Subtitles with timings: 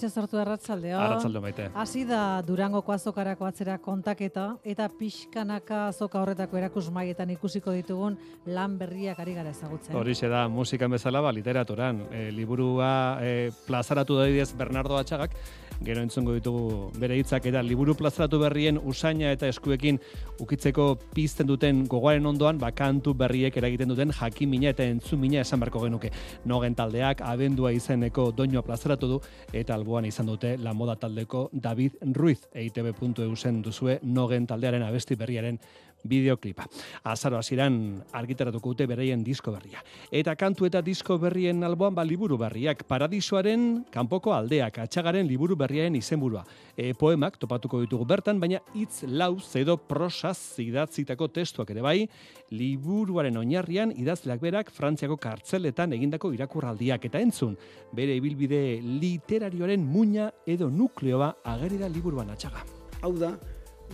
[0.00, 0.98] Manu etxe sortu arratzaldeo.
[0.98, 1.66] Arratzalde maite.
[1.76, 9.20] Hasi da Durangoko azokarako atzera kontaketa eta pixkanaka azoka horretako erakusmaietan ikusiko ditugun lan berriak
[9.20, 9.94] ari gara ezagutzen.
[9.96, 12.06] Horixe da, musikan bezala, ba, literaturan.
[12.10, 15.36] E, liburua e, plazaratu da Bernardo Atxagak,
[15.84, 19.98] gero entzungo ditugu bere hitzak eta liburu plazaratu berrien usaina eta eskuekin
[20.40, 25.84] ukitzeko pizten duten gogoaren ondoan, ba, kantu berriek eragiten duten jakimina eta entzumina esan beharko
[25.86, 26.10] genuke.
[26.44, 29.20] Nogen taldeak abendua izeneko doinoa plazaratu du
[29.52, 35.16] eta alboan izan dute la moda taldeko David Ruiz eitb.eu zen duzue nogen taldearen abesti
[35.16, 35.58] berriaren
[36.04, 36.66] bideoklipa.
[37.04, 39.82] Azaro hasieran argitaratuko dute bereien disko berria.
[40.10, 45.96] Eta kantu eta disko berrien alboan ba liburu berriak Paradisoaren kanpoko aldeak atxagaren liburu berriaren
[45.96, 46.44] izenburua.
[46.76, 52.08] E, poemak topatuko ditugu bertan, baina hitz lau edo prosaz idatzitako testuak ere bai,
[52.50, 57.56] liburuaren oinarrian idazleak berak Frantziako kartzeletan egindako irakurraldiak eta entzun
[57.92, 62.64] bere ibilbide literarioaren muina edo nukleoa ageri da liburuan atxaga.
[63.02, 63.34] Hau da,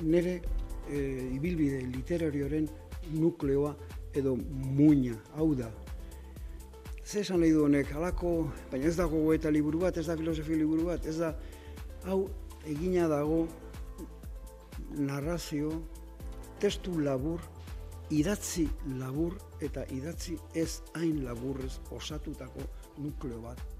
[0.02, 0.40] nire
[0.88, 1.00] e,
[1.36, 2.68] ibilbide literarioaren
[3.14, 3.74] nukleoa
[4.16, 5.70] edo muina, hau da.
[7.04, 10.58] Ze esan nahi du honek, halako, baina ez dago eta liburu bat, ez da filosofia
[10.58, 11.34] liburu bat, ez da,
[12.06, 12.24] hau
[12.66, 13.44] egina dago
[14.96, 15.70] narrazio,
[16.60, 17.42] testu labur,
[18.10, 18.66] idatzi
[18.98, 22.62] labur eta idatzi ez hain laburrez osatutako
[23.02, 23.75] nukleo bat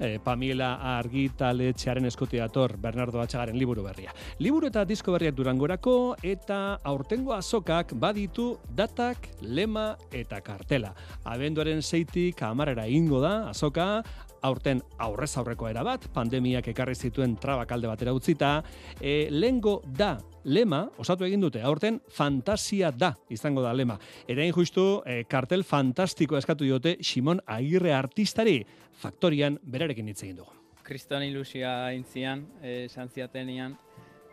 [0.00, 4.14] e, Pamela argitaletxearen eskuti dator Bernardo Atxagaren liburu berria.
[4.38, 10.94] Liburu eta disko berriak durangorako eta aurtengo azokak baditu datak, lema eta kartela.
[11.24, 14.02] Abenduaren zeitik amarera ingo da azoka,
[14.42, 18.62] aurten aurrez aurreko era bat, pandemiak ekarri zituen trabak alde batera utzita,
[19.00, 23.98] e, lengo da lema, osatu egin dute, aurten fantasia da, izango da lema.
[24.28, 28.62] Erain justu, e, kartel fantastiko eskatu diote Simon Agirre artistari,
[28.98, 30.54] faktorian berarekin hitz egin dugu.
[30.88, 33.76] Kriston ilusia intzian, e, esan ziatenian,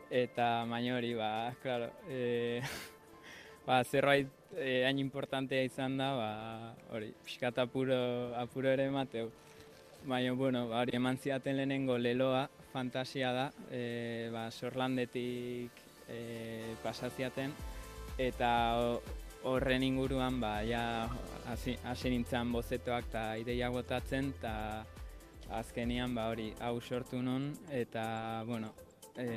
[0.10, 1.30] eta baina hori, ba,
[1.62, 2.62] klaro, e,
[3.68, 6.30] ba, zerbait e, hain importantea izan da, ba,
[6.96, 7.98] hori, pixkat apuro,
[8.40, 9.32] apuro ere mateu.
[10.06, 17.54] Baina, bueno, hori eman ziaten lehenengo leloa, fantasia da, e, ba, sorlandetik e, pasaziaten
[18.22, 18.50] eta
[19.46, 21.10] horren inguruan ba ja
[21.50, 24.86] hasi nintzen bozetoak eta ideia botatzen eta
[25.50, 27.54] azkenian ba hori hau sortu nun.
[27.70, 28.74] Eta bueno
[29.18, 29.28] e,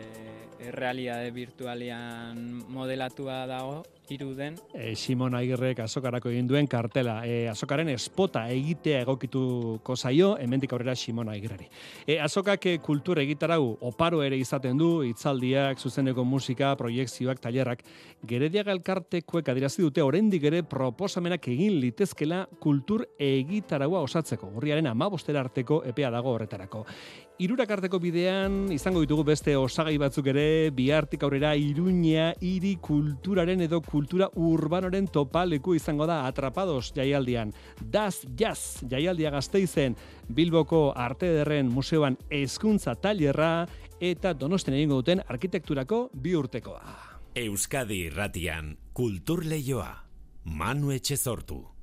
[0.69, 4.57] errealitate virtualian modelatua dago iruden.
[4.75, 7.21] E, Simon Agirrek azokarako egin duen kartela.
[7.27, 11.69] E, azokaren espota egitea egokituko zaio, hemendik aurrera Simon Agirreri.
[12.07, 17.85] E, azokak e, kultura egitarau oparo ere izaten du, itzaldiak, zuzeneko musika, proiektzioak, tailerrak.
[18.29, 24.53] Gerediaga elkartekoek adirazi dute, oraindik ere proposamenak egin litezkela kultur egitaragua osatzeko.
[24.59, 26.85] Urriaren amabostera arteko epea dago horretarako.
[27.39, 33.79] Irurak arteko bidean izango ditugu beste osagai batzuk ere bihartik aurrera iruña hiri kulturaren edo
[33.99, 37.51] kultura urbanoren topaleku izango da atrapados jaialdian.
[37.83, 39.97] Daz jaz jaialdia gazteizen
[40.35, 43.67] Bilboko Arte Derren Museoan ezkuntza tailerra
[43.99, 46.85] eta donosten egingo duten arkitekturako bi urtekoa.
[47.35, 49.91] Euskadi irratian kultur leioa.
[50.45, 51.78] Manu Etxezortu.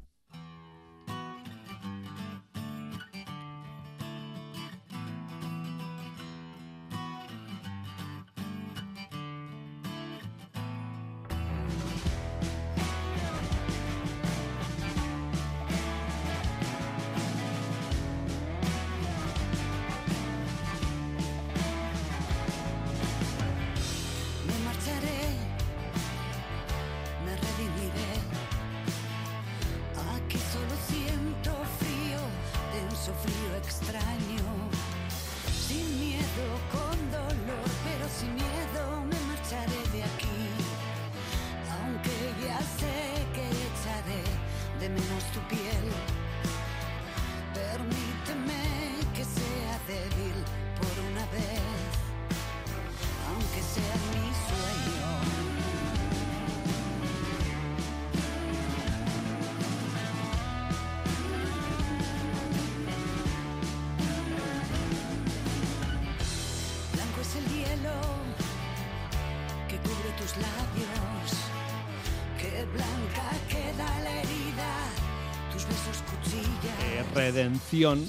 [77.26, 78.06] Redención,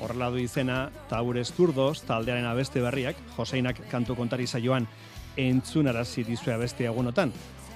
[0.00, 4.86] horrela du izena, Taures Turdos, taldearen abeste berriak, Joseinak kantu kontari saioan
[5.36, 7.34] entzunarazi dizue abeste egunotan.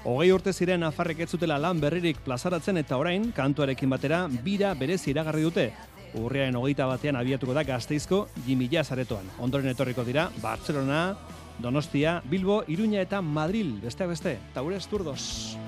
[0.08, 5.02] Hogei urte ziren afarrek ez zutela lan berririk plazaratzen eta orain, kantuarekin batera, bira berez
[5.12, 5.68] iragarri dute.
[6.16, 9.28] Urriaren hogeita batean abiatuko da gazteizko jimila zaretoan.
[9.44, 11.02] Ondoren etorriko dira, Barcelona,
[11.58, 15.58] Donostia, Bilbo, Iruña eta Madril, besteak beste, Taures Turdos.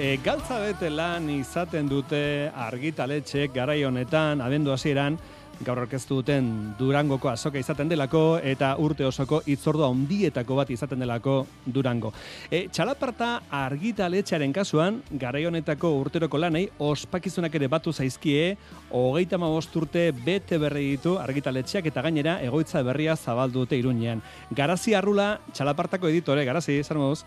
[0.00, 5.18] E, galtza bete lan izaten dute argitaletxek garai honetan, abendu hasieran,
[5.60, 6.46] gaur orkestu duten
[6.78, 11.34] Durangoko azoka izaten delako eta urte osoko itzordua handietako bat izaten delako
[11.66, 12.14] Durango.
[12.48, 18.54] E, txalaparta argitaletxearen kasuan, garai honetako urteroko lanei ospakizunak ere batu zaizkie,
[18.88, 24.24] hogeita mabost urte bete berri ditu argitaletxeak eta gainera egoitza berria zabaldu dute iruñean.
[24.48, 27.20] Garazi Arrula, txalapartako editore, Garazi, zer moduz?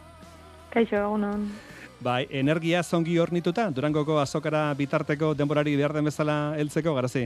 [0.74, 1.46] Kaixo, egunon.
[2.04, 7.22] Bai, energia zongi hornituta, Durangoko azokara bitarteko denborari behar den bezala heltzeko, garazi?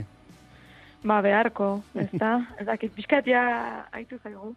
[1.02, 2.36] Ba, beharko, ez da?
[2.60, 3.40] Ez dakit, pixkatia
[3.90, 4.52] haitu zaigu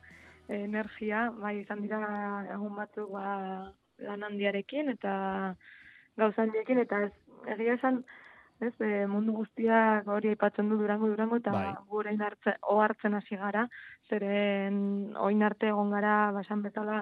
[0.53, 2.01] energia, bai, izan dira
[2.53, 3.23] egun batzuk ba,
[4.05, 5.15] lan handiarekin eta
[6.21, 7.11] gauza handiekin, eta ez,
[7.55, 8.03] egia esan,
[8.61, 11.65] ez, e, mundu guztiak hori aipatzen du durango durango, eta Bai.
[11.87, 13.65] gu orain hartze, ohartzen hasi gara,
[14.09, 17.01] zeren oin arte egon gara, basan bezala,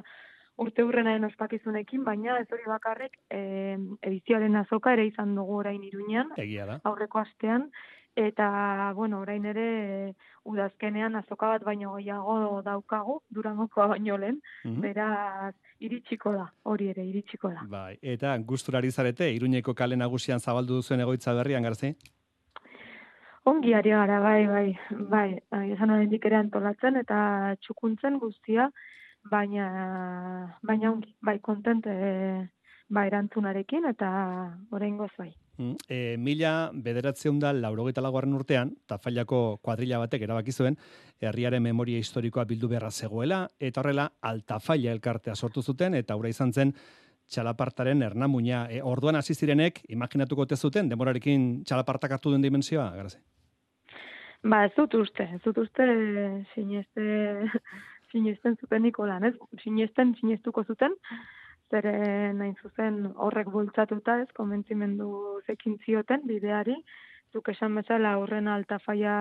[0.59, 6.33] urte hurrenaren ospakizunekin, baina ez hori bakarrik e, edizioaren azoka ere izan dugu orain iruñan,
[6.38, 6.79] Egia da.
[6.83, 7.69] aurreko astean
[8.19, 9.65] eta bueno, orain ere
[10.09, 10.13] e,
[10.50, 14.81] udazkenean azoka bat baino gehiago daukagu Durangokoa baino lehen, Mhm.
[14.81, 17.63] beraz iritsiko da, hori ere iritsiko da.
[17.69, 21.94] Bai, eta gusturari zarete, Iruñeko kale nagusian zabaldu duzuen egoitza berrian, garazi?
[23.45, 24.77] Ongi ari gara, bai, bai,
[25.09, 28.69] bai, esan oraindik ere antolatzen eta txukuntzen guztia,
[29.31, 31.91] baina, baina ongi, bai, kontente,
[32.89, 34.09] bai, erantzunarekin eta
[34.71, 35.31] oraingoz bai.
[35.59, 40.77] Mm, E, mila bederatzeun da laurogeita lagoaren urtean, Tafailako kuadrilla batek erabaki zuen,
[41.19, 46.53] herriaren memoria historikoa bildu beharra zegoela, eta horrela Altafaila elkartea sortu zuten, eta aurra izan
[46.53, 46.73] zen
[47.29, 48.63] txalapartaren ernamuina.
[48.71, 53.19] E, orduan hasi zirenek, imaginatuko te zuten, demorarekin txalapartak hartu duen dimensioa, garazi?
[54.47, 55.85] Ba, ez dut uste, ez dut uste
[56.53, 57.05] sineste,
[58.11, 59.35] sinesten zuten Nikolan, ez?
[59.63, 60.95] Sinesten, sinestuko zuten,
[61.69, 65.09] zeren nain zuzen horrek bultzatuta, ez, konbentzimendu
[65.47, 66.75] zekin zioten bideari,
[67.33, 69.15] zuk esan bezala aurren altafaia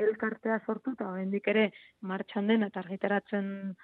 [0.00, 3.74] elkartea sortu, eta oraindik ere martxan den eta argitaratzen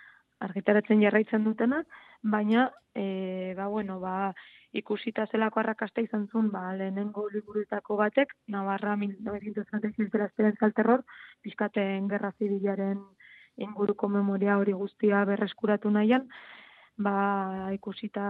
[0.45, 1.79] argitaratzen jarraitzen dutena,
[2.23, 4.35] baina, e, ba, bueno, ba,
[4.77, 10.75] ikusita zelako arrakasta izan zuen, ba, lehenengo liburuetako batek, Navarra 1936 de la Esperanza al
[10.77, 11.05] Terror,
[11.41, 13.01] pizkaten gerra zibilaren
[13.57, 16.29] inguruko memoria hori guztia berreskuratu nahian,
[16.97, 18.25] ba, ikusita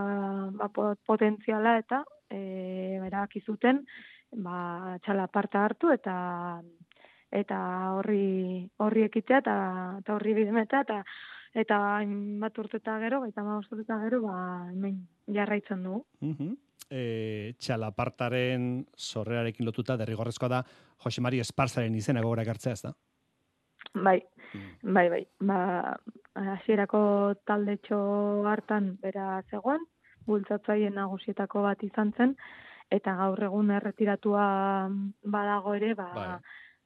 [0.58, 3.84] ba, po- potentziala eta e, erabaki zuten
[4.32, 6.16] ba, txalaparta hartu eta
[7.30, 7.58] eta
[7.96, 9.56] horri horri ekitea eta,
[10.02, 11.00] eta horri bidemeta eta
[11.56, 14.36] eta hainbat urte eta gero, eta urte eta gero, ba,
[14.68, 15.00] hemen
[15.32, 16.04] jarraitzen dugu.
[16.20, 16.54] Mhm.
[16.86, 20.60] E, txalapartaren sorrerarekin lotuta derrigorrezkoa da
[21.02, 22.92] Jose Mari Esparzaren izena gogora ekartzea ez da?
[23.94, 24.20] Bai,
[24.82, 25.22] bai, bai.
[25.40, 25.96] Ba,
[26.34, 27.98] hasierako taldetxo
[28.48, 29.84] hartan bera zegoen,
[30.26, 32.36] bultzatzaile nagusietako bat izan zen,
[32.90, 34.46] eta gaur egun erretiratua
[35.24, 36.26] badago ere, ba, Bai.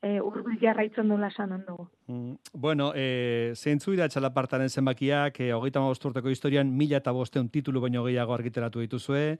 [0.02, 1.88] e, urbil jarraitzen duela esan dugu.
[2.06, 7.80] Mm, Bueno, e, zeintzu dira txalapartaren zenbakiak, e, hogeita urteko historian, mila eta bosteun titulu
[7.80, 9.38] baino gehiago argiteratu dituzue,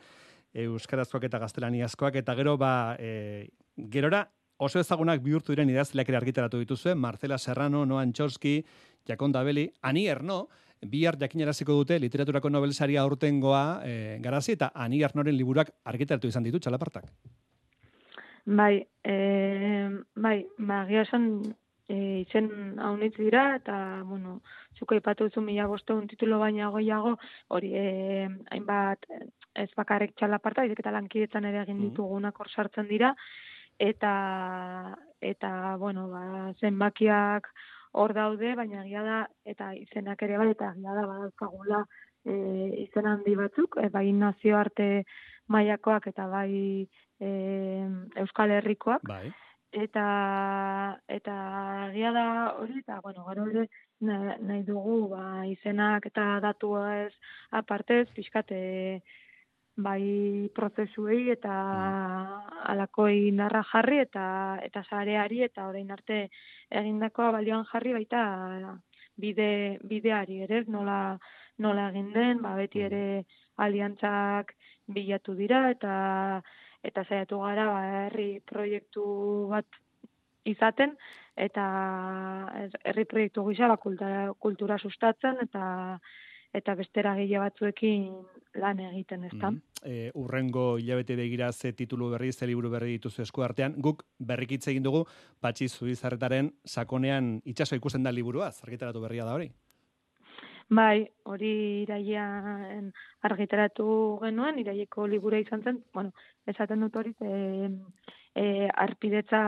[0.52, 4.28] e, euskarazkoak eta gaztelaniazkoak, eta gero, ba, e, gerora,
[4.60, 8.58] oso ezagunak bihurtu diren idazleak ere argitaratu dituzue, Marcela Serrano, Noan Txorski,
[9.08, 10.48] Jakon Dabeli, Ani Erno,
[10.80, 16.60] bihar jakinaraziko dute literaturako nobelsaria aurtengoa e, garazi, eta Ani Ernoren liburuak argitaratu izan ditu
[16.60, 17.08] txalapartak.
[18.44, 19.16] Bai, e,
[20.16, 21.26] bai, ba, egia esan
[21.88, 23.76] e, izen haunitz dira, eta,
[24.08, 24.40] bueno,
[24.78, 27.16] zuko ipatu duzu mila bosteun titulo baina gehiago,
[27.48, 29.08] hori, e, hainbat,
[29.54, 31.90] ez bakarrik txalaparta, baizik eta lankidetzan ere egin Mhm.
[31.90, 33.14] ditugunak hor sartzen dira,
[33.80, 34.14] eta,
[35.20, 37.48] eta, bueno, ba, zenbakiak
[37.92, 39.18] hor daude, baina egia da,
[39.48, 41.84] eta izenak ere bai, eta egia da, badauzkagula
[42.24, 42.34] e,
[42.84, 44.90] izen handi batzuk, e, bai nazioarte
[45.50, 46.86] mailakoak eta bai
[47.20, 47.30] e,
[48.22, 49.30] Euskal Herrikoak Bai.
[49.84, 50.04] eta
[51.08, 51.36] eta
[51.90, 52.26] egia da
[52.58, 53.66] hori eta bueno gero ere
[54.00, 57.12] na- nahi dugu ba, izenak eta datua ez
[57.50, 59.00] apartez pixkat e,
[59.82, 61.54] bai prozesuei eta
[62.72, 64.24] alakoi narra jarri eta
[64.68, 66.20] eta sareari eta orain arte
[66.70, 68.22] egindakoa balioan jarri baita
[69.16, 71.18] bide bideari ere nola
[71.58, 73.04] nola egin den ba beti ere
[73.56, 74.54] aliantzak
[74.88, 75.94] bilatu dira eta
[76.82, 79.04] eta saiatu gara ba, herri proiektu
[79.50, 79.66] bat
[80.44, 80.96] izaten
[81.36, 81.64] eta
[82.54, 85.64] her- herri proiektu gisa ba, kultura, kultura sustatzen eta
[86.52, 88.06] eta beste eragile batzuekin
[88.60, 89.50] lan egiten, ezta?
[89.50, 89.60] Mhm.
[89.82, 94.70] E, urrengo hilabete begira ze titulu berri, ze liburu berri dituzu esku artean, guk berrikitze
[94.70, 95.04] egin dugu,
[95.40, 99.50] patxi zubizarretaren sakonean itsaso ikusten da liburua, argitaratu berria da hori.
[100.70, 102.92] Bai, hori irailean
[103.26, 103.86] argitaratu
[104.22, 106.12] genuen, iraieko libura izan zen, bueno,
[106.46, 107.70] esaten dut hori, e,
[108.38, 109.40] e, arpidetza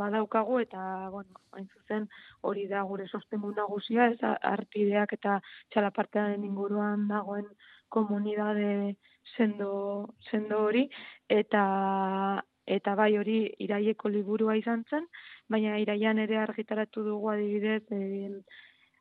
[0.00, 0.82] badaukagu, eta,
[1.14, 2.08] bueno, hain zuzen,
[2.42, 4.18] hori da gure sostengu nagusia, ez?
[4.22, 5.40] Arpideak eta
[5.72, 7.46] txalapartearen inguruan dagoen
[7.88, 8.96] komunidade
[9.36, 10.88] sendo, sendo hori,
[11.28, 11.64] eta
[12.70, 15.06] eta bai hori iraieko liburua izan zen,
[15.50, 18.30] baina iraian ere argitaratu dugu adibidez, e,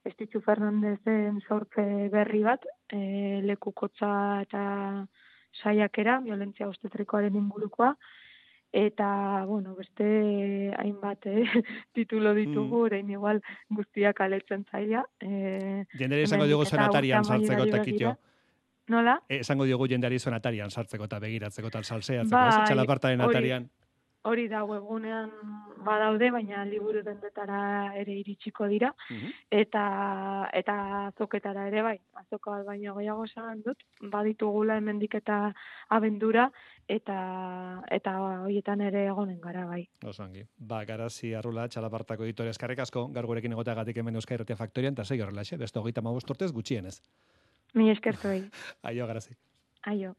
[0.10, 4.12] Estitzu Fernandezen sortze berri bat, e, lekukotza
[4.46, 4.63] eta
[5.62, 7.91] saiakera, violentzia obstetrikoaren ingurukoa,
[8.71, 11.43] eta, bueno, beste hainbat eh,
[11.97, 15.03] titulo ditugu, orain igual guztiak aletzen zaila.
[15.19, 16.75] E, Jendere esango diogu urte
[17.23, 18.15] sartzeko eta kitio.
[18.89, 19.19] Nola?
[19.29, 22.49] E, esango diogu jendeari zonatarian sartzeko eta begiratzeko eta salseatzeko, Bai,
[23.25, 23.69] hori- atarian.
[24.23, 25.29] Hori da webgunean
[25.86, 27.59] badaude, baina liburu dendetara
[28.00, 28.93] ere iritsiko dira.
[29.09, 29.31] Mhm.
[29.50, 30.75] eta eta
[31.07, 35.53] azoketara ere bai, azoka bat baino gehiago esan dut, baditugula hemendik eta
[35.89, 36.50] abendura
[36.88, 39.88] eta eta hoietan ere egonen gara bai.
[40.05, 40.45] Oso ongi.
[40.57, 45.05] Ba, garazi arrula, txalapartako editore eskarrik asko, gaur gurekin egoteagatik hemen Euskal Irratia Faktorian, eta
[45.05, 47.00] segi horrela, beste hogeita mabost urtez gutxienez.
[47.74, 48.43] Mi eskertuei.
[48.89, 49.36] Aio, garazi.
[49.86, 50.15] Aio.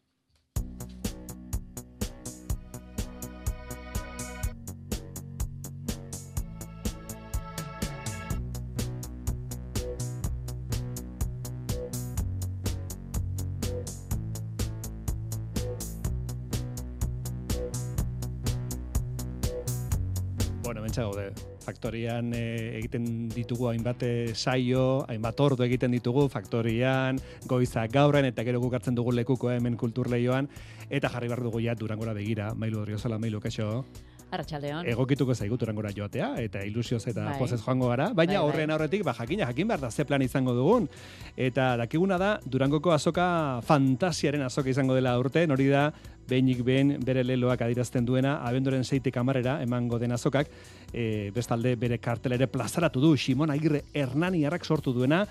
[21.80, 27.16] Faktorian eh, egiten ditugu hainbat eh, saio, hainbat ordu egiten ditugu faktorian,
[27.49, 30.50] goizak gaurren eta gero guk hartzen dugu lekuko hemen kulturleioan
[30.90, 33.87] eta jarri behar dugu ja Durangora begira, Mailu Odriozala, Mailu kaixo.
[34.30, 34.87] Arratxaldeon.
[34.92, 37.38] Egokituko zaigu Durangora joatea eta ilusioz eta Bai.
[37.38, 38.46] pozez joango gara, baina Bai, bai.
[38.46, 40.88] horren aurretik ba jakina jakin behar da ze plan izango dugun.
[41.37, 45.92] Eta dakiguna da Durangoko azoka fantasiaren azoka izango dela urten, hori da
[46.28, 50.49] behinik behin bere leloak adirazten duena, abenduren zeitik amarrera emango den azokak,
[50.92, 55.26] e, bestalde bere kartela ere plazaratu du Simon Agirre Hernaniarrak sortu duena,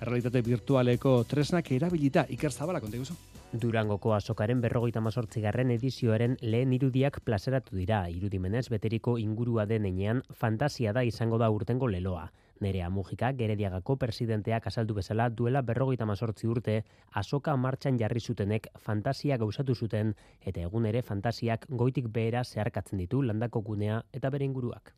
[0.00, 3.14] errealitate virtualeko tresnak erabilita Iker Zabala konta iguzu.
[3.54, 10.92] Durangoko azokaren berrogeita mazortzigarren edizioaren lehen irudiak plazaratu dira, irudimenez beteriko ingurua den enean fantasia
[10.92, 12.32] da izango da urtengo leloa.
[12.60, 16.74] Nerea Mujika, Gerediagako presidenteak azaldu bezala duela berrogeita mazortzi urte,
[17.12, 23.22] azoka martxan jarri zutenek fantasia gauzatu zuten, eta egun ere fantasiak goitik behera zeharkatzen ditu
[23.22, 24.96] landako gunea eta bere inguruak.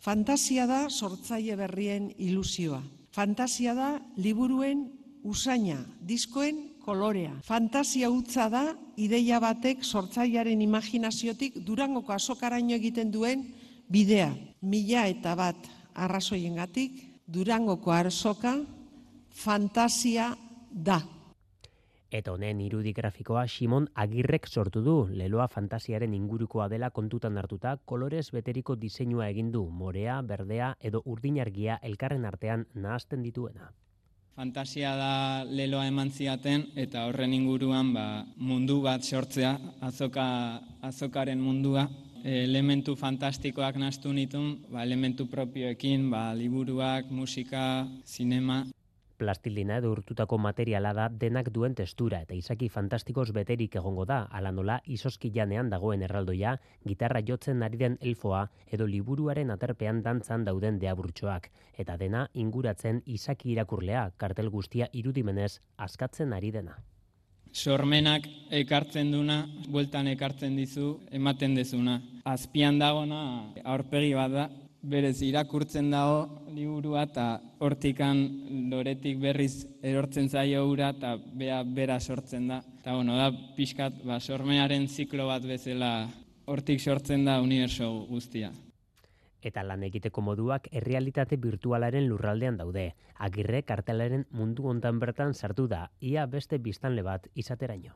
[0.00, 2.80] Fantasia da sortzaile berrien ilusioa.
[3.12, 4.86] Fantasia da liburuen
[5.24, 7.34] usaina, diskoen kolorea.
[7.42, 8.64] Fantasia hutza da
[8.96, 13.42] ideia batek sortzailearen imaginaziotik durangoko azokaraino egiten duen
[13.90, 14.30] bidea.
[14.62, 15.68] Mila eta bat
[16.06, 18.54] arrazoiengatik durangoko azoka
[19.34, 20.30] fantasia
[20.70, 21.02] da.
[22.16, 28.30] Eta honen irudi grafikoa Simon Agirrek sortu du, leloa fantasiaren ingurukoa dela kontutan hartuta, kolorez
[28.32, 33.72] beteriko diseinua egin du, morea, berdea edo urdinargia elkarren artean nahasten dituena.
[34.36, 38.02] Fantasia da leloa eman ziaten eta horren inguruan ba,
[38.36, 39.54] mundu bat sortzea,
[39.88, 40.26] azoka,
[40.84, 41.86] azokaren mundua.
[42.20, 48.58] Elementu fantastikoak nastu nitun, ba, elementu propioekin, ba, liburuak, musika, zinema.
[49.18, 54.52] Plastilina edo urtutako materiala da denak duen testura eta izaki fantastikoz beterik egongo da, ala
[54.52, 56.56] nola izoski janean dagoen erraldoia,
[56.86, 63.52] gitarra jotzen ari den elfoa edo liburuaren aterpean dantzan dauden deaburtxoak, eta dena inguratzen izaki
[63.54, 66.76] irakurlea, kartel guztia irudimenez askatzen ari dena.
[67.56, 72.00] Sormenak ekartzen duna, bueltan ekartzen dizu, ematen dezuna.
[72.28, 73.20] Azpian dagona
[73.64, 74.48] aurpegi bat da,
[74.86, 77.26] berez irakurtzen dago liburua eta
[77.60, 78.22] hortikan
[78.70, 82.62] loretik berriz erortzen zaio ura eta bea bera sortzen da.
[82.80, 86.08] Eta bueno, da pixkat ba, sormearen ziklo bat bezala
[86.46, 88.50] hortik sortzen da uniberso guztia.
[89.46, 92.88] Eta lan egiteko moduak errealitate virtualaren lurraldean daude.
[93.28, 97.94] Agirre kartelaren mundu hontan bertan sartu da, ia beste biztanle bat izateraino.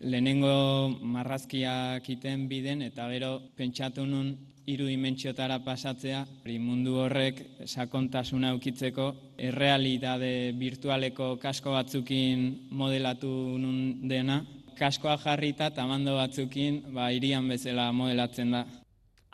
[0.00, 4.36] Lehenengo marrazkiak iten biden eta gero pentsatu nun
[4.68, 9.06] hiru dimentsiotara pasatzea, hori mundu horrek sakontasuna ukitzeko
[9.48, 13.30] errealitate virtualeko kasko batzukin modelatu
[13.62, 14.42] nun dena,
[14.78, 18.66] kaskoa jarrita eta mando batzukin ba, irian bezala modelatzen da.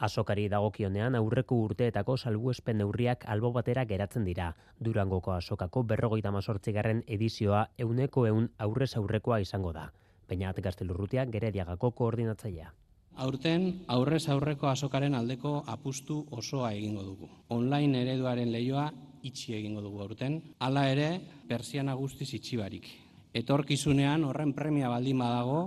[0.07, 4.49] Azokari dagokionean aurreko urteetako salbuespen neurriak albo batera geratzen dira.
[4.79, 9.91] Durangoko azokako berrogeita mazortzigarren edizioa euneko eun aurrez aurrekoa izango da.
[10.29, 12.73] Peñat Gaztelurrutia gerediagako koordinatzailea.
[13.15, 17.29] Aurten aurrez aurreko azokaren aldeko apustu osoa egingo dugu.
[17.55, 18.89] Online ereduaren leioa
[19.23, 20.41] itxi egingo dugu aurten.
[20.59, 21.09] Hala ere,
[21.49, 22.89] persiana guztiz itxibarik.
[23.35, 25.61] Etorkizunean horren premia baldin badago,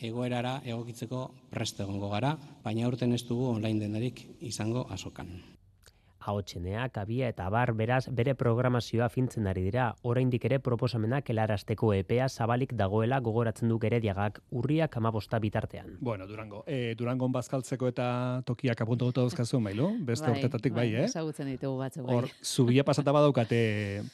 [0.00, 5.53] egoerara egokitzeko prest egongo gara, baina aurten ez dugu online denarik izango azokan.
[6.26, 12.30] Ahotsenea, kabia eta bar beraz bere programazioa fintzen ari dira, oraindik ere proposamenak helarazteko epea
[12.32, 15.98] zabalik dagoela gogoratzen du gerediagak urriak amabosta bitartean.
[16.00, 16.62] Bueno, Durango.
[16.66, 18.06] E, Durangon bazkaltzeko eta
[18.48, 19.90] tokiak apuntu dut dauzkazu, mailo?
[20.00, 21.04] Beste urtetatik bai, eh?
[21.10, 22.14] Ezagutzen ditugu batzu bai.
[22.16, 23.60] Hor, zubia pasata badaukate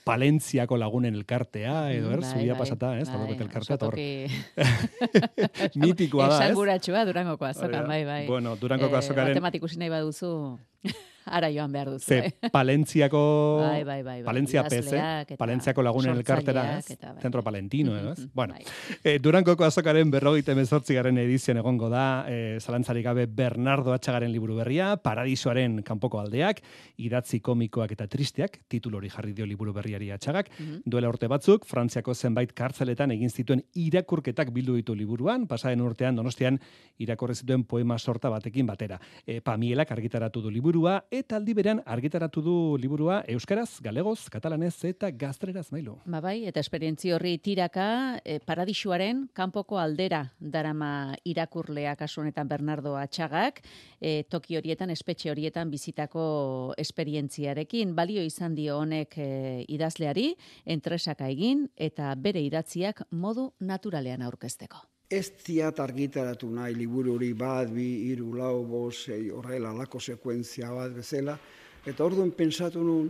[0.05, 3.07] Palentziako lagunen elkartea, edo er, Bai, zubia bai, pasata, ez?
[3.09, 3.97] bai, elkartea, hor,
[5.87, 6.43] mitikoa da, ez?
[6.51, 8.27] Esanguratsua Durangoko azokan, bai, bai.
[8.27, 10.59] Bueno, Durangoko azokaren- Matematik ikusi nahi baduzu,
[11.31, 12.51] ara joan behar duzu, Ze bai.
[12.53, 14.25] Palentziako, Bai, bai, bai, bai.
[14.25, 17.23] Palentzia PC, Palentziako lagunen elkartera, eta bai.
[17.23, 18.19] Centro Palentino, ez?
[18.19, 18.65] Mhm, Bueno, bai.
[19.05, 24.97] e, Durangoko azokaren berrogeita emezortzigarren edizioan egongo da, e, zalantzarik gabe Bernardo Atxagaren liburu berria,
[24.97, 26.61] Paradisoaren kanpoko aldeak,
[26.99, 30.83] idatzi komikoak eta tristeak, titulu hori jarri dio liburu berriari Atxagak, Mhm.
[30.85, 36.59] duela urte batzuk, Frantziako zenbait kartzeletan egin zituen irakurketak bildu ditu liburuan, pasaren urtean donostian
[36.99, 39.01] irakorri zituen poema sorta batekin batera.
[39.27, 45.11] E, Pamielak argitaratu du liburua, eta aldi berean argitaratu du liburua euskaraz, galegoz, katalanez eta
[45.13, 45.97] gazteleraz mailu.
[46.11, 47.87] Ba bai, eta esperientzi horri tiraka
[48.25, 53.63] e, paradisuaren kanpoko aldera darama irakurlea kasu honetan Bernardo Atxagak,
[54.01, 59.31] e, toki horietan, espetxe horietan bizitako esperientziarekin balio izan dio honek e,
[59.69, 60.33] idazleari,
[60.65, 64.90] entresaka egin eta bere idatziak modu naturalean aurkezteko.
[65.11, 70.71] Ez ziat argitaratu nahi liburu hori bat, bi, hiru, lau, bost, sei, horrela, lako sekuentzia
[70.71, 71.35] bat bezala.
[71.83, 73.09] Eta orduan pentsatu nun,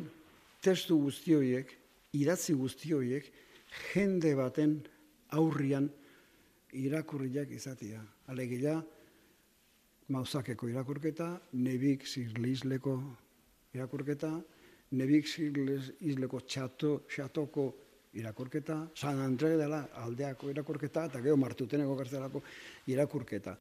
[0.64, 1.74] testu guzti horiek,
[2.16, 3.28] idatzi guzti horiek,
[3.92, 4.78] jende baten
[5.36, 5.90] aurrian
[6.72, 8.00] irakurriak izatea.
[8.32, 8.78] Alegia,
[10.08, 12.96] mauzakeko irakurketa, nebik zirleizleko
[13.76, 14.32] irakurketa,
[14.96, 17.68] nebik zirleizleko txato, xatoko
[18.12, 22.42] irakurketa, San Andre dela aldeako irakurketa, eta geho martuteneko kartzelako
[22.90, 23.56] irakurketa.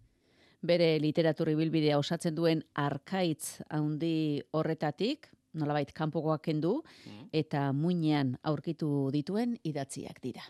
[0.62, 6.82] Bere literatur ibilbidea osatzen duen arkaitz handi horretatik, nolabait kanpokoak kendu,
[7.34, 10.44] eta muinean aurkitu dituen idatziak dira.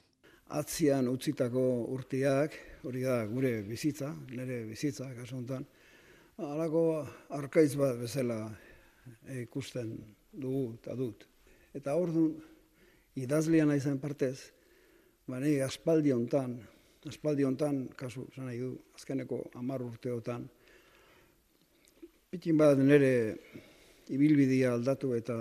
[0.49, 1.61] Atzian utzitako
[1.93, 5.67] urteak, hori da gure bizitza, nire bizitza, kasu honetan,
[6.39, 7.05] halako
[7.37, 8.39] arkaitz bat bezala
[9.43, 9.93] ikusten
[10.33, 11.27] dugu eta dut.
[11.77, 12.33] Eta orduan,
[13.15, 14.51] idazlia naizen partez,
[15.27, 16.59] ba, nire aspaldi hontan,
[17.09, 20.47] aspaldi hontan, kasu, zan nahi du, azkeneko hamar urteotan,
[22.29, 23.13] pitin bat nire
[24.09, 25.39] ibilbidea aldatu eta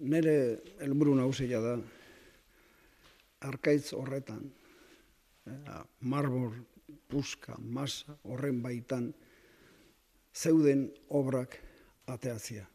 [0.00, 0.36] nire
[0.80, 1.76] helburu nagusia da
[3.48, 4.44] arkaitz horretan,
[5.46, 6.52] eh, marbor,
[7.08, 9.12] puska, masa, horren baitan,
[10.34, 11.56] zeuden obrak
[12.06, 12.66] ateatzia.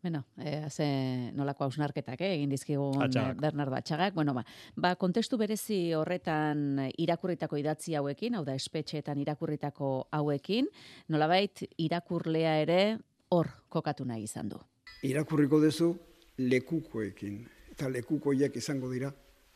[0.00, 3.36] Bueno, eh, ze nolako hausnarketak eh, egin dizkigun Atxagak.
[3.36, 4.14] eh, Bernardo Atxagak.
[4.14, 4.44] Bueno, ba,
[4.76, 10.68] ba, kontestu berezi horretan irakurritako idatzi hauekin, hau da espetxeetan irakurritako hauekin,
[11.08, 12.98] nolabait irakurlea ere
[13.34, 14.60] hor kokatu nahi izan du.
[15.02, 15.90] Irakurriko duzu
[16.38, 17.40] lekukoekin,
[17.72, 19.10] eta lekukoiek izango dira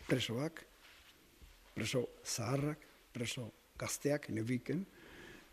[0.08, 0.64] presoak,
[1.74, 2.82] preso zaharrak,
[3.14, 3.46] preso
[3.78, 4.82] gazteak, nebiken,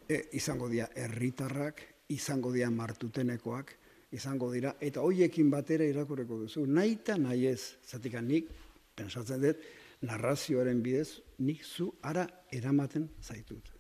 [0.10, 3.76] e, izango dira herritarrak, izango dira martutenekoak,
[4.12, 8.50] izango dira, eta hoiekin batera irakurriko duzu, nahi eta nahi ez, zatik nik,
[8.96, 9.66] pensatzen dut,
[10.02, 13.79] narrazioaren bidez, nik zu ara eramaten zaitut.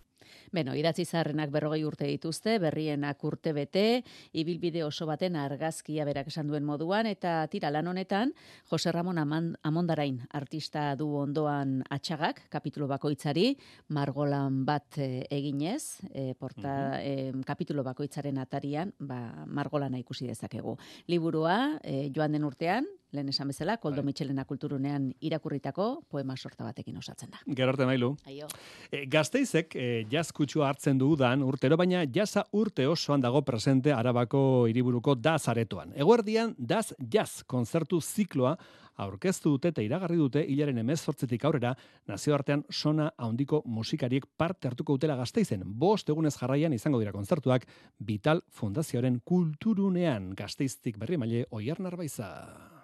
[0.51, 4.01] Beno, idatzi zaharrenak berrogei urte dituzte, berrienak urte bete,
[4.33, 8.33] ibilbide oso baten argazkia berak esan duen moduan, eta tira lan honetan,
[8.71, 13.51] Jose Ramon Amondarain artista du ondoan atxagak, kapitulo bakoitzari,
[13.93, 20.77] margolan bat eh, eginez, eh, porta, eh, kapitulo bakoitzaren atarian, ba, margolana ikusi dezakegu.
[21.07, 26.98] Liburua, eh, joan den urtean, lehen esan bezala, Koldo Mitxelena kulturunean irakurritako poema sorta batekin
[26.98, 27.41] osatzen da.
[27.45, 28.12] Gero arte mailu.
[28.30, 28.48] Aio.
[28.91, 33.93] E, gazteizek e, jazz kutsua hartzen du udan urtero, baina jaza urte osoan dago presente
[33.93, 35.93] arabako hiriburuko daz aretoan.
[35.95, 38.58] Eguerdian daz jazz konzertu zikloa
[39.00, 41.74] aurkeztu dute eta iragarri dute hilaren emezortzetik aurrera
[42.10, 45.63] nazioartean sona handiko musikariek parte hartuko dutela gazteizen.
[45.65, 47.67] Bost egunez jarraian izango dira konzertuak
[48.00, 52.79] Vital Fundazioaren kulturunean gazteiztik berri maile oiar narbaiza.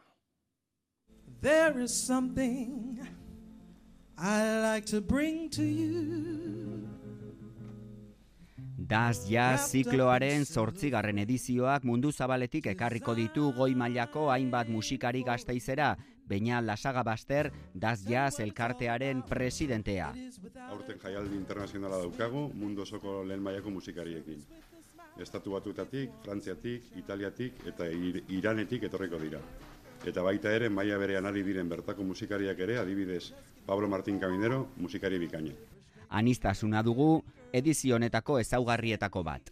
[1.45, 2.97] There is something
[4.17, 6.89] I like to bring to you.
[8.75, 15.91] Das Jazz zikloaren zortzigarren edizioak mundu zabaletik ekarriko ditu goi mailako hainbat musikari gazteizera,
[16.25, 20.09] Beña Lasaga Baster, Das Jazz elkartearen presidentea.
[20.71, 24.41] Aurten jaialdi internazionala daukagu mundu osoko lehen mailako musikariekin.
[25.21, 29.45] Estatu batuetatik, Frantziatik, Italiatik eta Ir Iranetik etorriko dira.
[30.05, 33.31] Eta baita ere maila berean ari diren bertako musikariak ere, adibidez
[33.65, 35.53] Pablo Martín Caminero, musikari bikaina.
[36.09, 39.49] Anistasuna dugu edizio honetako ezaugarrietako bat.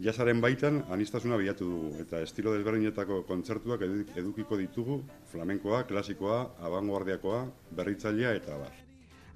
[0.00, 5.02] Jazaren baitan anistasuna bilatu dugu eta estilo desberdinetako kontzertuak edu- edukiko ditugu
[5.32, 8.72] flamenkoa, klasikoa, abanguardiakoa, berritzailea eta bar.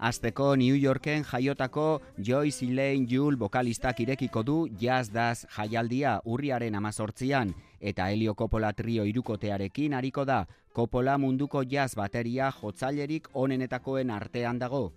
[0.02, 7.52] Azteko New Yorken jaiotako Joyce Elaine Jule vokalistak irekiko du Jazz Daz jaialdia urriaren amazortzian
[7.82, 14.92] eta Helio Coppola trio irukotearekin hariko da Coppola munduko jazz bateria jotzailerik onenetakoen artean dago.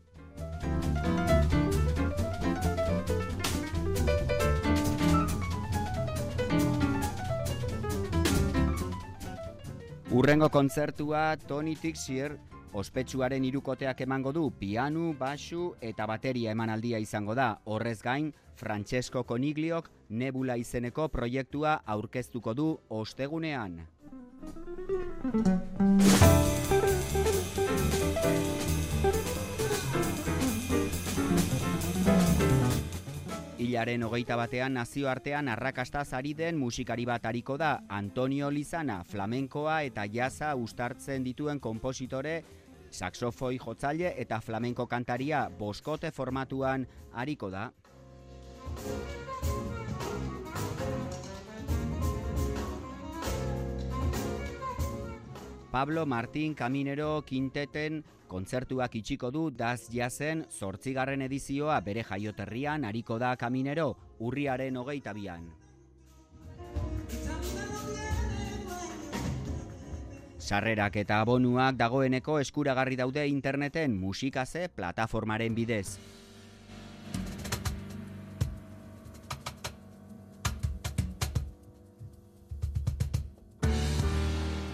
[10.15, 12.38] Urrengo kontzertua Tony Tixier
[12.76, 17.56] ospetsuaren irukoteak emango du pianu, basu eta bateria emanaldia izango da.
[17.65, 23.80] Horrez gain, Francesco Conigliok Nebula izeneko proiektua aurkeztuko du ostegunean.
[33.58, 40.06] Hilaren hogeita batean nazioartean arrakasta ari den musikari bat ariko da Antonio Lizana, flamenkoa eta
[40.06, 42.44] jaza ustartzen dituen konpositore,
[42.91, 47.72] saxofoi jotzaile eta flamenko kantaria boskote formatuan ariko da.
[55.76, 63.34] Pablo Martín Caminero Quinteten kontzertuak itxiko du Daz Jazen zortzigarren edizioa bere jaioterrian ariko da
[63.36, 63.90] Caminero
[64.24, 65.50] urriaren hogeita bian.
[70.40, 76.00] Sarrerak eta abonuak dagoeneko eskuragarri daude interneten musikaze plataformaren bidez.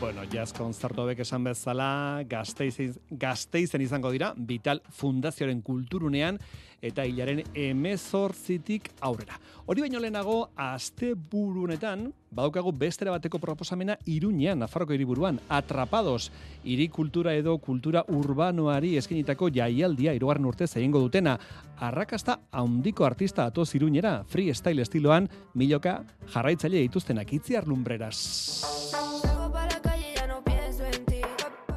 [0.02, 6.40] Bueno, jazz konzertu hauek esan bezala, gazteizen, gazteizen izango dira, Vital Fundazioaren kulturunean,
[6.82, 9.38] eta hilaren emezortzitik aurrera.
[9.70, 16.32] Hori baino lehenago, aste burunetan, badaukagu bestera bateko proposamena Iruñean, Nafarroko hiriburuan, atrapados,
[16.64, 21.38] hiri kultura edo kultura urbanoari eskenitako jaialdia irugarren urtez egingo dutena,
[21.78, 26.00] arrakasta handiko artista atoz Iruñera, freestyle estiloan, miloka
[26.34, 29.31] jarraitzaile dituztenak itziar lumbreras.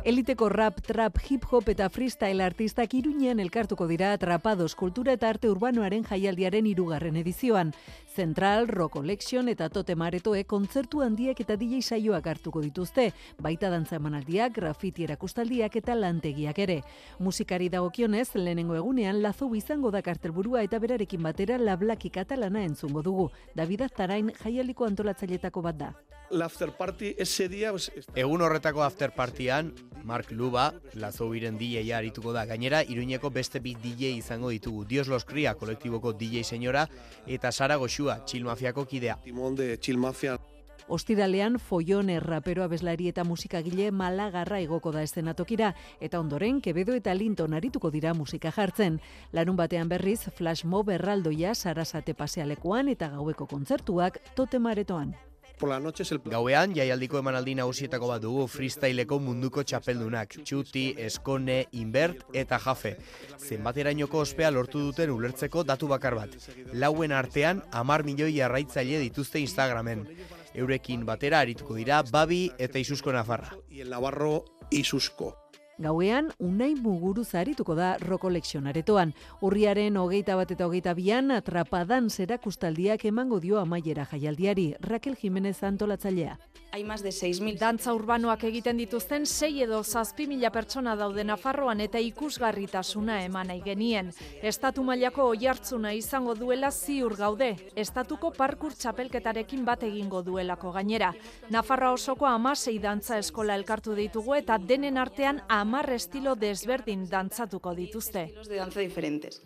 [0.05, 5.49] Eliteko rap, trap, hip hop eta freestyle artistak iruñean elkartuko dira atrapados kultura eta arte
[5.49, 7.71] urbanoaren jaialdiaren irugarren edizioan.
[8.15, 13.97] Central, Rock Collection eta Tote Maretoe kontzertu handiak eta DJ saioak hartuko dituzte, baita dantza
[13.97, 16.83] emanaldiak, grafiti erakustaldiak eta lantegiak ere.
[17.19, 23.31] Musikari dagokionez, lehenengo egunean lazo izango da kartelburua eta berarekin batera lablaki katalana entzungo dugu.
[23.57, 25.95] David Aztarain jaialdiko antolatzailetako bat da.
[26.31, 32.33] La after party ese día pues, Egun horretako after partyan, Mark Luba, Lazobiren DJ-a arituko
[32.33, 32.45] da.
[32.45, 34.85] Gainera, Iruñeko beste bi DJ izango ditugu.
[34.85, 36.89] Dios los Cría, kolektiboko DJ senyora,
[37.27, 39.21] eta Sara Goxua, Chill Mafiako kidea.
[39.23, 40.39] timón de Chill Mafia.
[40.87, 47.55] Ostiralean Foione rapero abeslari eta musikagile Malagarra igoko da eszenatokira eta ondoren Quevedo eta Linton
[47.55, 49.01] arituko dira musika jartzen.
[49.33, 55.15] Larun batean berriz Flash Mob erraldoia Sarasate pasealekuan eta gaueko kontzertuak Tote Maretoan.
[55.59, 60.83] Por la noche es el Gauean, jaialdiko emanaldi nagusietako bat dugu freestyleko munduko txapeldunak, txuti,
[60.99, 62.97] eskone, inbert eta jafe.
[63.39, 66.35] Zenbaterainoko ospea lortu duten ulertzeko datu bakar bat.
[66.73, 70.09] Lauen artean, amar milioi jarraitzaile dituzte Instagramen.
[70.55, 73.57] Eurekin batera arituko dira Babi eta Isusko Nafarra.
[73.71, 75.37] y el Navarro Isusco.
[75.79, 79.13] Gauean, unai muguru zarituko da Rokolexion aretoan.
[79.43, 84.75] Urriaren hogeita bat eta hogeita bian, atrapadan zerakustaldiak emango dio amaiera jaialdiari.
[84.81, 86.39] Raquel Jimenez antolatzailea.
[86.75, 91.79] Hay más de 6.000 dantza urbanoak egiten dituzten 6 edo 7 mila pertsona daude Nafarroan
[91.81, 94.09] eta ikusgarritasuna eman nahi genien.
[94.43, 97.53] Estatu mailako oihartzuna izango duela ziur gaude.
[97.77, 101.13] Estatuko parkur txapelketarekin bat egingo duelako gainera.
[101.49, 108.33] Nafarroa osoko amasei dantza eskola elkartu ditugu eta denen artean amar estilo desberdin dantzatuko dituzte.
[108.49, 109.45] de danza diferentes.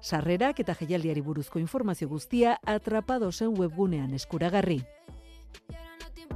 [0.00, 4.80] Sarrerak eta jaialdiari buruzko informazio guztia atrapadosen webgunean eskuragarri.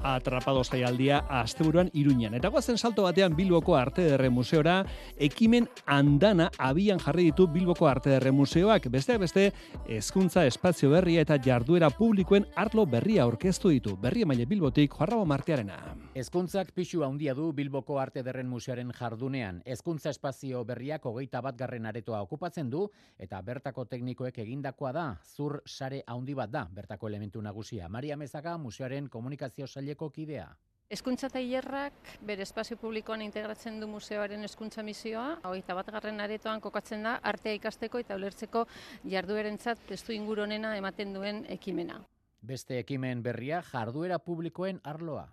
[0.04, 2.34] Atrapado zaialdia asteburuan iruñan.
[2.36, 4.84] Eta guazen salto batean Bilboko Arte Derre Museora,
[5.16, 8.90] ekimen andana abian jarri ditu Bilboko Arte Derre Museoak.
[8.92, 9.52] Besteak beste,
[9.88, 13.96] hezkuntza espazio berria eta jarduera publikoen arlo berria aurkeztu ditu.
[13.96, 15.80] Berri emaile Bilbotik, Joarrabo Martiarena.
[16.14, 19.62] Hezkuntzak pixu handia du Bilboko Arte Derren Museoaren jardunean.
[19.64, 22.84] Hezkuntza espazio berriak hogeita bat garren aretoa okupatzen du,
[23.18, 27.88] eta bertako teknikoek egindakoa da, zur sare handi bat da, bertako elementu nagusia.
[27.88, 30.48] Maria Mezaga, museoaren komunikazio saileko kidea.
[30.90, 31.94] Hezkuntza tailerrak
[32.26, 37.54] bere espazio publikoan integratzen du museoaren hezkuntza misioa, hogeita bat garren aretoan kokatzen da artea
[37.54, 38.66] ikasteko eta ulertzeko
[39.04, 42.00] jarduerentzat testu inguru honena ematen duen ekimena.
[42.42, 45.26] Beste ekimen berria jarduera publikoen arloa.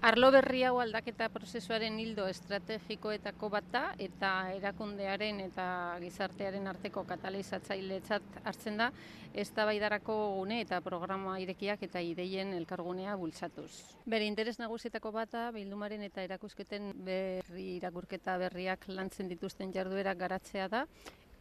[0.00, 5.64] Arlo berri hau aldaketa prozesuaren hildo estrategikoetako bat da eta erakundearen eta
[5.98, 8.92] gizartearen arteko katalizatzailetzat hartzen da
[9.34, 13.72] eztabaidarako gune eta programa irekiak eta ideien elkargunea bultzatuz.
[14.06, 20.86] Bere interes nagusietako bata bildumaren eta erakusketen berri irakurketa berriak lantzen dituzten jarduerak garatzea da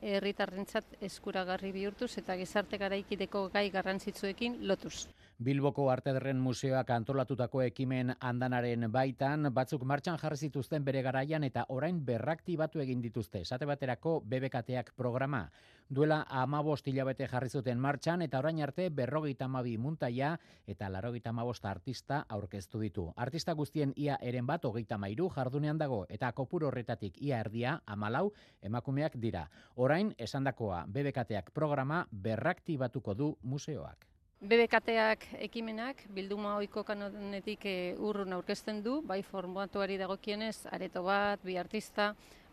[0.01, 5.05] herritarrentzat eskuragarri bihurtuz eta gizarte garaikideko gai garrantzitsuekin lotuz.
[5.39, 11.65] Bilboko Arte Derren Museoak antolatutako ekimen andanaren baitan, batzuk martxan jarri zituzten bere garaian eta
[11.69, 13.43] orain berraktibatu egin dituzte.
[13.45, 15.43] Esate baterako BBKTak programa.
[15.93, 20.33] Duela amabost hilabete jarri zuten martxan eta orain arte berrogeita amabi muntaia
[20.65, 23.07] eta larogeita amabost artista aurkeztu ditu.
[23.15, 28.31] Artista guztien ia eren bat hogeita mairu jardunean dago eta kopuru horretatik ia erdia amalau
[28.63, 29.51] emakumeak dira.
[29.75, 34.16] Orain, esandakoa BBKTak programa berraktibatuko du museoak.
[34.37, 41.55] BBKTak ekimenak bilduma ohiko kanonetik e, urrun aurkezten du, bai formatuari dagokienez areto bat, bi
[41.57, 42.11] artista,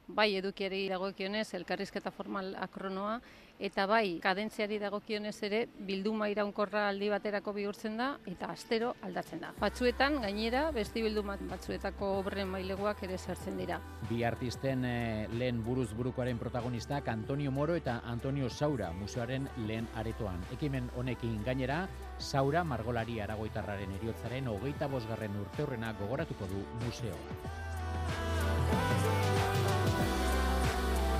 [0.08, 3.20] bai edukiari dagokionez elkarrizketa formal akronoa
[3.58, 9.52] eta bai kadentziari dagokionez ere bilduma iraunkorra aldi baterako bihurtzen da eta astero aldatzen da.
[9.60, 13.80] Batzuetan gainera beste bilduma batzuetako obren maileguak ere sartzen dira.
[14.10, 20.42] Bi artisten eh, lehen buruz burukoaren protagonistak Antonio Moro eta Antonio Saura museoaren lehen aretoan.
[20.52, 21.88] Ekimen honekin gainera,
[22.18, 29.22] Saura margolari aragoitarraren eriotzaren hogeita bosgarren urte horrena gogoratuko du museoa.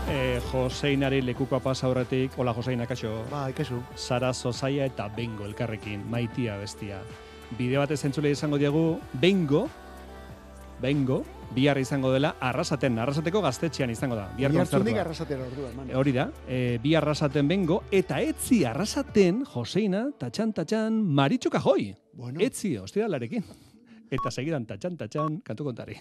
[0.08, 3.24] E, Joseinari lekukoa pasa horretik, hola Joseina, kaixo.
[3.30, 3.80] Ba, ikazu.
[3.96, 7.00] Sara Zozaia eta Bengo elkarrekin, maitia bestia.
[7.58, 9.68] Bideo batez entzule izango diegu, Bengo,
[10.82, 11.22] Bengo,
[11.54, 14.26] bihar izango dela, arrasaten, arrasateko gaztetxean izango da.
[14.36, 15.00] Bihar kontzertua.
[15.00, 15.90] arrasaten ordua, eman.
[15.90, 21.94] E, Hori da, e, bi arrasaten bengo, eta etzi arrasaten, Joseina, tatxan, tatxan, Maritxo Kajoi.
[22.12, 22.40] Bueno.
[22.44, 23.44] Etzi, ostiralarekin.
[24.10, 25.96] Eta segidan tatxan, tatxan, kantu kontari.